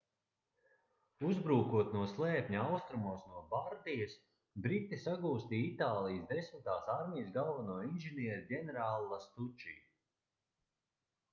uzbrūkot 1.31 1.91
no 1.97 2.05
slēpņa 2.13 2.61
austrumos 2.69 3.27
no 3.33 3.43
bardijas 3.51 4.15
briti 4.67 4.99
sagūstīja 5.03 5.67
itālijas 5.73 6.25
desmitās 6.31 6.89
armijas 6.95 7.29
galveno 7.37 7.77
inženieri 7.89 8.39
ģenerāli 8.55 9.11
lastuči 9.13 9.77